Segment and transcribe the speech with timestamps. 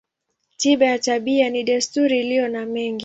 [0.57, 2.99] Tiba ya tabia ni desturi iliyo na mengi.